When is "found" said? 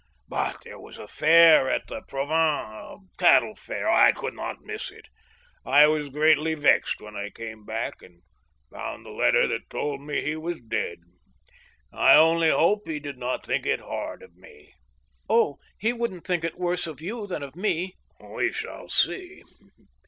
8.71-9.05